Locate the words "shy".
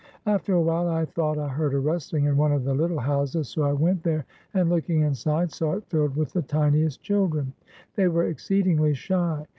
8.95-9.45